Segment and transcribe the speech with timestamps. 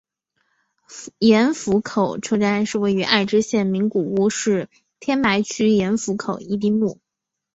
[1.19, 4.67] 盐釜口车站是位于爱知县名古屋市
[4.99, 6.99] 天白区盐釜口一丁目。